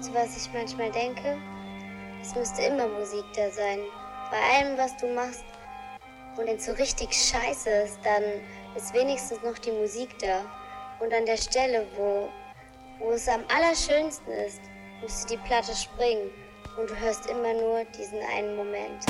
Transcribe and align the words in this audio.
Weißt 0.00 0.08
du, 0.08 0.14
was 0.14 0.34
ich 0.34 0.50
manchmal 0.54 0.90
denke? 0.92 1.36
Es 2.22 2.34
müsste 2.34 2.62
immer 2.62 2.88
Musik 2.88 3.22
da 3.36 3.50
sein. 3.50 3.80
Bei 4.30 4.38
allem, 4.38 4.78
was 4.78 4.96
du 4.96 5.06
machst. 5.08 5.44
Und 6.38 6.46
wenn 6.46 6.56
es 6.56 6.64
so 6.64 6.72
richtig 6.72 7.12
scheiße 7.12 7.68
ist, 7.68 7.98
dann 8.02 8.22
ist 8.74 8.94
wenigstens 8.94 9.42
noch 9.42 9.58
die 9.58 9.72
Musik 9.72 10.18
da. 10.18 10.40
Und 11.00 11.12
an 11.12 11.26
der 11.26 11.36
Stelle, 11.36 11.86
wo, 11.98 12.30
wo 12.98 13.10
es 13.10 13.28
am 13.28 13.44
allerschönsten 13.54 14.32
ist, 14.32 14.62
müsste 15.02 15.36
die 15.36 15.42
Platte 15.46 15.76
springen. 15.76 16.30
Und 16.78 16.88
du 16.88 16.96
hörst 16.96 17.26
immer 17.26 17.52
nur 17.52 17.84
diesen 17.94 18.20
einen 18.34 18.56
Moment. 18.56 19.04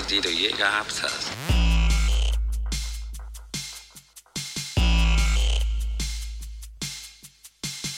Hat 0.00 0.10
die 0.10 0.20
du 0.20 0.28
je 0.28 0.50
gehabt 0.52 1.02
hast. 1.02 1.30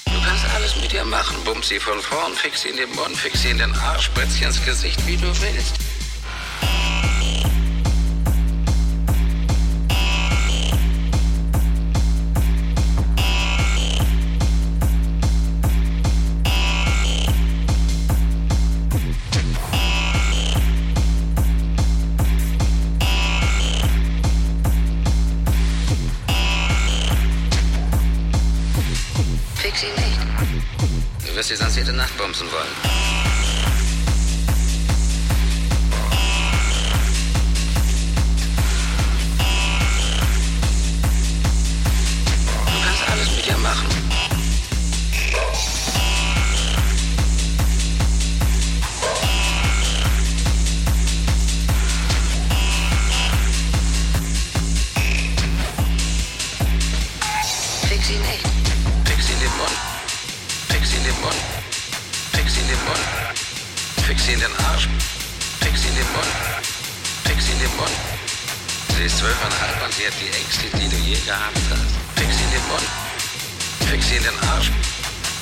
Du 0.04 0.20
kannst 0.24 0.44
alles 0.54 0.76
mit 0.76 0.92
ihr 0.92 1.04
machen. 1.04 1.36
Bump 1.44 1.64
sie 1.64 1.80
von 1.80 2.00
vorn, 2.00 2.32
fix 2.34 2.62
sie 2.62 2.68
in 2.68 2.76
den 2.76 2.90
Mund, 2.94 3.16
fix 3.16 3.42
sie 3.42 3.50
in 3.50 3.58
den 3.58 3.74
Arsch, 3.74 4.06
spritz 4.06 4.34
sie 4.34 4.44
ins 4.44 4.64
Gesicht, 4.64 5.06
wie 5.06 5.16
du 5.16 5.28
willst. 5.40 5.79
Fix 67.24 67.48
in 67.48 67.58
den. 67.58 67.94
Fix 68.96 68.96
sie 68.96 69.04
ist 69.04 69.18
zwölfeinhalb 69.18 69.82
und 69.84 69.92
sie 69.94 70.06
hat 70.06 70.14
die 70.20 70.32
Ängste, 70.36 70.66
die 70.76 70.88
du 70.88 70.96
je 70.96 71.16
gehabt 71.24 71.56
hast. 71.70 71.94
Fix 72.16 72.34
in 72.40 72.50
den 72.50 72.66
Mund. 72.68 72.88
Fix 73.90 74.10
in 74.10 74.22
den 74.22 74.48
Arsch. 74.50 74.70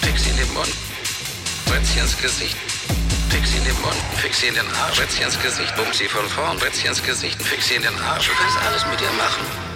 Fix 0.03 0.27
Mund. 0.55 0.73
Bretz 1.67 1.93
sie 1.93 1.99
ins 1.99 2.17
Gesicht. 2.17 2.57
Fix 3.31 3.55
in 3.55 3.65
den 3.65 3.81
Mund, 3.83 3.97
fix 4.17 4.43
in 4.43 4.55
den 4.55 4.67
Arsch, 4.83 4.99
sie 5.13 5.23
ins 5.23 5.41
Gesicht, 5.41 5.75
bump 5.77 5.95
sie 5.95 6.09
von 6.09 6.27
vorn, 6.29 6.59
sie 6.77 6.89
ins 6.89 7.03
Gesicht, 7.03 7.41
fix 7.43 7.71
in 7.71 7.83
den 7.83 7.97
Arsch. 8.01 8.27
Du 8.27 8.33
kannst 8.35 8.59
alles 8.67 8.87
mit 8.87 9.01
ihr 9.01 9.13
machen. 9.13 9.68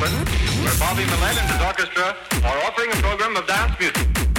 Brooklyn, 0.00 0.24
where 0.64 0.78
Bobby 0.78 1.04
Millet 1.04 1.36
and 1.36 1.50
his 1.50 1.60
orchestra 1.60 2.16
are 2.44 2.58
offering 2.64 2.90
a 2.90 2.96
program 3.02 3.36
of 3.36 3.46
dance 3.46 3.78
music. 3.78 4.29